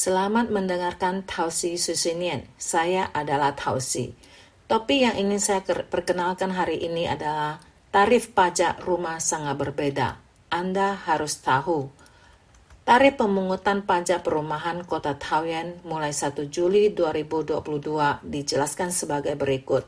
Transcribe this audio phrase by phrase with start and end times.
[0.00, 2.48] Selamat mendengarkan Tausi Susinian.
[2.56, 4.16] Saya adalah Tausi.
[4.64, 7.60] Topik yang ingin saya perkenalkan hari ini adalah
[7.92, 10.16] tarif pajak rumah sangat berbeda.
[10.48, 11.92] Anda harus tahu.
[12.88, 17.60] Tarif pemungutan pajak perumahan Kota Taoyuan mulai 1 Juli 2022
[18.24, 19.84] dijelaskan sebagai berikut.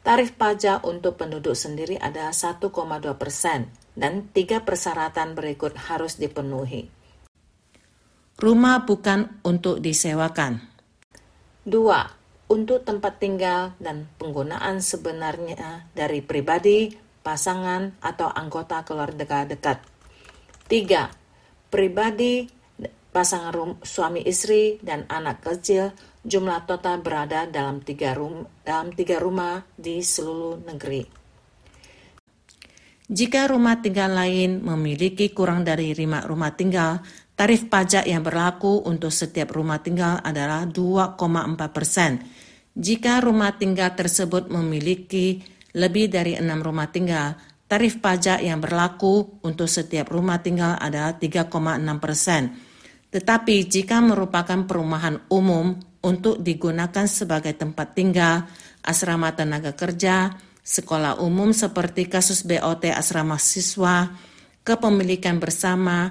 [0.00, 2.64] Tarif pajak untuk penduduk sendiri adalah 1,2
[3.20, 7.01] persen dan tiga persyaratan berikut harus dipenuhi.
[8.42, 10.58] Rumah bukan untuk disewakan.
[11.62, 12.10] Dua,
[12.50, 16.90] untuk tempat tinggal dan penggunaan sebenarnya dari pribadi,
[17.22, 19.78] pasangan, atau anggota keluarga dekat.
[20.66, 21.14] Tiga,
[21.70, 22.50] pribadi,
[23.14, 25.94] pasangan rum, suami istri, dan anak kecil,
[26.26, 31.22] jumlah total berada dalam tiga, rum, dalam tiga rumah di seluruh negeri.
[33.12, 39.08] Jika rumah tinggal lain memiliki kurang dari lima rumah tinggal, Tarif pajak yang berlaku untuk
[39.08, 41.16] setiap rumah tinggal adalah 2,4
[41.72, 42.20] persen.
[42.72, 45.40] Jika rumah tinggal tersebut memiliki
[45.72, 51.48] lebih dari enam rumah tinggal, tarif pajak yang berlaku untuk setiap rumah tinggal adalah 3,6
[52.00, 52.52] persen.
[53.12, 58.48] Tetapi jika merupakan perumahan umum untuk digunakan sebagai tempat tinggal,
[58.84, 64.08] asrama tenaga kerja, sekolah umum seperti kasus BOT asrama siswa,
[64.64, 66.08] kepemilikan bersama,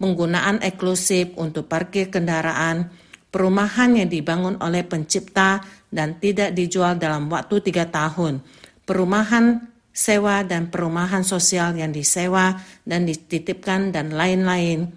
[0.00, 2.88] penggunaan eksklusif untuk parkir kendaraan,
[3.28, 5.60] perumahan yang dibangun oleh pencipta
[5.92, 8.40] dan tidak dijual dalam waktu tiga tahun,
[8.88, 12.56] perumahan sewa dan perumahan sosial yang disewa
[12.88, 14.88] dan dititipkan dan lain-lain.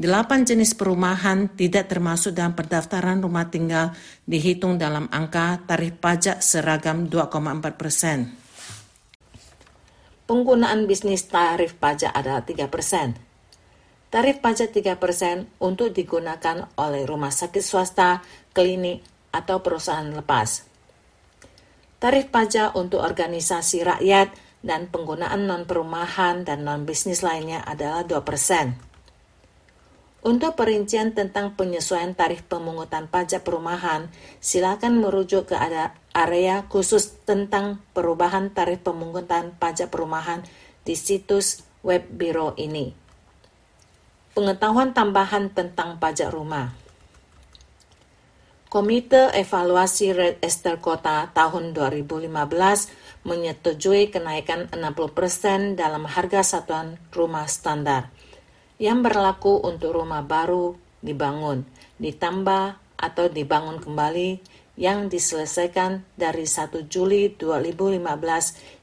[0.00, 3.92] Delapan jenis perumahan tidak termasuk dalam pendaftaran rumah tinggal
[4.24, 8.32] dihitung dalam angka tarif pajak seragam 2,4 persen.
[10.24, 13.29] Penggunaan bisnis tarif pajak adalah 3 persen
[14.10, 20.66] Tarif pajak 3% untuk digunakan oleh rumah sakit swasta, klinik, atau perusahaan lepas.
[22.02, 24.34] Tarif pajak untuk organisasi rakyat
[24.66, 28.90] dan penggunaan non-perumahan dan non-bisnis lainnya adalah 2%.
[30.20, 35.56] Untuk perincian tentang penyesuaian tarif pemungutan pajak perumahan, silakan merujuk ke
[36.12, 40.44] area khusus tentang perubahan tarif pemungutan pajak perumahan
[40.84, 42.99] di situs web Biro ini.
[44.30, 46.70] Pengetahuan tambahan tentang pajak rumah.
[48.70, 52.30] Komite Evaluasi Red Ester Kota tahun 2015
[53.26, 58.14] menyetujui kenaikan 60% dalam harga satuan rumah standar
[58.78, 61.66] yang berlaku untuk rumah baru dibangun,
[61.98, 64.38] ditambah atau dibangun kembali
[64.78, 67.98] yang diselesaikan dari 1 Juli 2015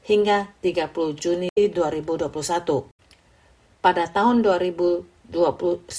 [0.04, 2.92] hingga 30 Juni 2021.
[3.80, 5.92] Pada tahun 2000 2011,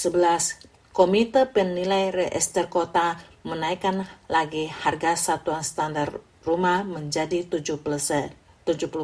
[0.90, 7.86] Komite Penilai Reester Kota menaikkan lagi harga satuan standar rumah menjadi 70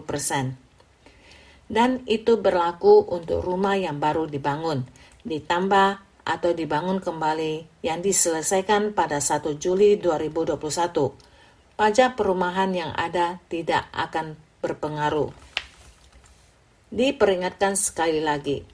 [0.02, 0.58] persen.
[1.70, 4.90] Dan itu berlaku untuk rumah yang baru dibangun,
[5.30, 10.58] ditambah atau dibangun kembali yang diselesaikan pada 1 Juli 2021.
[11.78, 15.30] Pajak perumahan yang ada tidak akan berpengaruh.
[16.90, 18.66] Diperingatkan sekali lagi,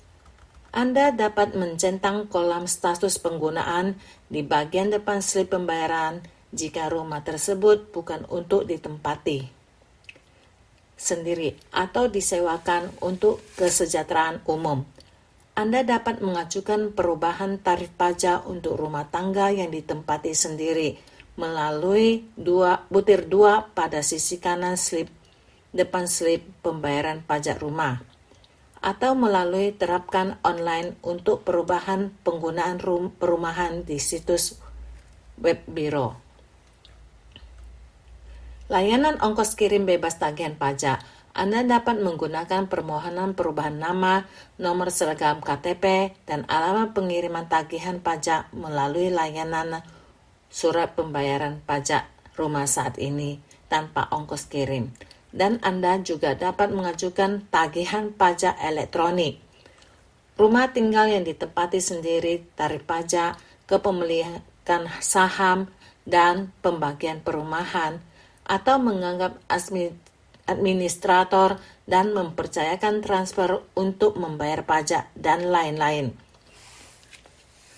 [0.72, 4.00] anda dapat mencentang kolam status penggunaan
[4.32, 6.24] di bagian depan slip pembayaran
[6.56, 9.52] jika rumah tersebut bukan untuk ditempati
[10.96, 14.88] sendiri atau disewakan untuk kesejahteraan umum.
[15.60, 20.96] Anda dapat mengajukan perubahan tarif pajak untuk rumah tangga yang ditempati sendiri
[21.36, 25.12] melalui dua, butir dua pada sisi kanan slip
[25.76, 28.11] depan slip pembayaran pajak rumah
[28.82, 34.58] atau melalui terapkan online untuk perubahan penggunaan rum perumahan di situs
[35.38, 36.18] web biro.
[38.74, 41.06] Layanan ongkos kirim bebas tagihan pajak.
[41.32, 44.28] Anda dapat menggunakan permohonan perubahan nama,
[44.60, 49.80] nomor seragam KTP, dan alamat pengiriman tagihan pajak melalui layanan
[50.52, 52.04] surat pembayaran pajak
[52.36, 53.40] rumah saat ini
[53.72, 54.92] tanpa ongkos kirim
[55.32, 59.40] dan Anda juga dapat mengajukan tagihan pajak elektronik.
[60.36, 65.72] Rumah tinggal yang ditempati sendiri, tarif pajak, kepemilikan saham,
[66.04, 68.02] dan pembagian perumahan,
[68.44, 69.38] atau menganggap
[70.50, 76.12] administrator dan mempercayakan transfer untuk membayar pajak, dan lain-lain.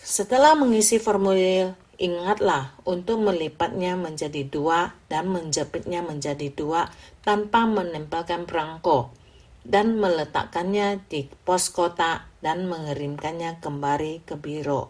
[0.04, 6.90] Setelah mengisi formulir Ingatlah untuk melipatnya menjadi dua dan menjepitnya menjadi dua
[7.22, 9.14] tanpa menempelkan perangko
[9.62, 14.90] dan meletakkannya di pos kota dan mengirimkannya kembali ke biro.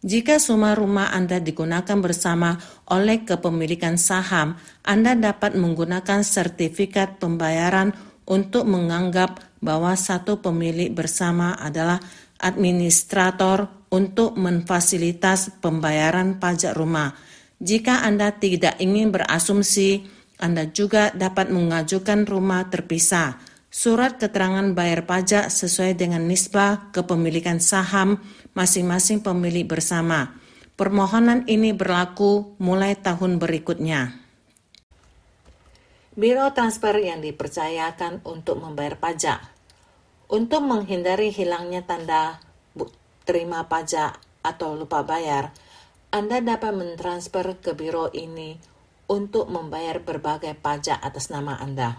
[0.00, 2.56] Jika semua rumah Anda digunakan bersama
[2.88, 7.92] oleh kepemilikan saham, Anda dapat menggunakan sertifikat pembayaran
[8.24, 12.00] untuk menganggap bahwa satu pemilik bersama adalah
[12.40, 17.18] administrator untuk memfasilitas pembayaran pajak rumah.
[17.60, 20.06] Jika Anda tidak ingin berasumsi,
[20.40, 23.36] Anda juga dapat mengajukan rumah terpisah.
[23.70, 28.18] Surat keterangan bayar pajak sesuai dengan nisbah kepemilikan saham
[28.56, 30.34] masing-masing pemilik bersama.
[30.74, 34.16] Permohonan ini berlaku mulai tahun berikutnya.
[36.16, 39.38] Biro transfer yang dipercayakan untuk membayar pajak.
[40.26, 42.49] Untuk menghindari hilangnya tanda
[43.30, 45.54] terima pajak atau lupa bayar,
[46.10, 48.58] Anda dapat mentransfer ke biro ini
[49.06, 51.94] untuk membayar berbagai pajak atas nama Anda.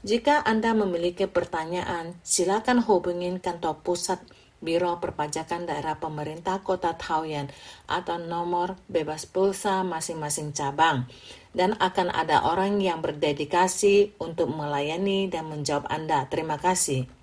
[0.00, 4.24] Jika Anda memiliki pertanyaan, silakan hubungi kantor pusat
[4.64, 7.52] Biro Perpajakan Daerah Pemerintah Kota Taoyuan
[7.84, 11.04] atau nomor bebas pulsa masing-masing cabang
[11.52, 16.24] dan akan ada orang yang berdedikasi untuk melayani dan menjawab Anda.
[16.26, 17.17] Terima kasih.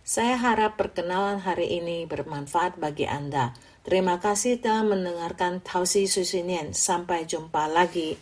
[0.00, 3.52] Saya harap perkenalan hari ini bermanfaat bagi Anda.
[3.84, 6.72] Terima kasih telah mendengarkan Tausi Susinian.
[6.72, 8.16] Sampai jumpa lagi.